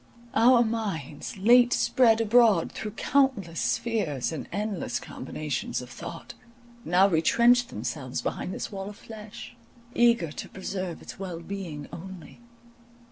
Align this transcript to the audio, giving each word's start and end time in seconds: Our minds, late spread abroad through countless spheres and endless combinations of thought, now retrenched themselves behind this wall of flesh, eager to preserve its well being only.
Our 0.33 0.63
minds, 0.63 1.37
late 1.37 1.71
spread 1.73 2.21
abroad 2.21 2.71
through 2.71 2.93
countless 2.97 3.59
spheres 3.61 4.31
and 4.31 4.49
endless 4.51 4.99
combinations 4.99 5.79
of 5.79 5.91
thought, 5.91 6.33
now 6.83 7.07
retrenched 7.07 7.69
themselves 7.69 8.19
behind 8.23 8.51
this 8.51 8.71
wall 8.71 8.89
of 8.89 8.97
flesh, 8.97 9.55
eager 9.93 10.31
to 10.31 10.49
preserve 10.49 11.03
its 11.03 11.19
well 11.19 11.39
being 11.41 11.87
only. 11.93 12.41